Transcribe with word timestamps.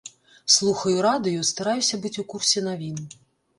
Слухаю 0.53 0.93
радыё, 1.07 1.45
стараюся 1.51 2.01
быць 2.07 2.15
у 2.25 2.27
курсе 2.35 2.67
навін. 2.71 3.01